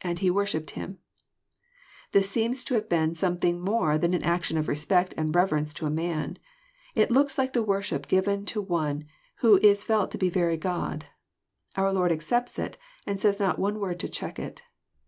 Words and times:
{_And 0.00 0.18
he 0.18 0.30
vwrshipped 0.32 0.74
Mm,'] 0.74 0.96
This 2.10 2.28
seems 2.28 2.64
to 2.64 2.74
have 2.74 2.88
been 2.88 3.14
some 3.14 3.38
thing 3.38 3.60
more 3.60 3.96
than 3.96 4.12
an 4.12 4.24
action 4.24 4.58
of 4.58 4.66
respect 4.66 5.14
and 5.16 5.32
reverence 5.32 5.72
to 5.74 5.86
a 5.86 5.90
man. 5.90 6.38
It 6.96 7.12
looks 7.12 7.38
like 7.38 7.52
the 7.52 7.62
worship 7.62 8.08
given 8.08 8.44
to 8.46 8.60
One 8.60 9.06
who 9.36 9.60
was 9.62 9.84
felt 9.84 10.10
to 10.10 10.18
be 10.18 10.28
very 10.28 10.56
God. 10.56 11.06
Our 11.76 11.92
Lord 11.92 12.10
accepts 12.10 12.56
itrand 12.56 13.20
says 13.20 13.38
not 13.38 13.60
one 13.60 13.78
word 13.78 14.00
to 14.00 14.08
check 14.08 14.40
it. 14.40 14.62